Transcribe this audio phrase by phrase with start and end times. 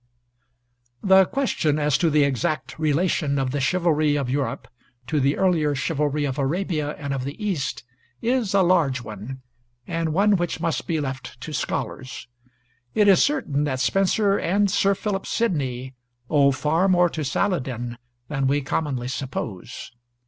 [1.03, 4.67] The question as to the exact relation of the chivalry of Europe
[5.05, 7.83] to the earlier chivalry of Arabia and of the East
[8.19, 9.43] is a large one,
[9.85, 12.27] and one which must be left to scholars.
[12.95, 15.93] It is certain that Spenser and Sir Philip Sidney
[16.31, 19.91] owe far more to Saladin than we commonly suppose.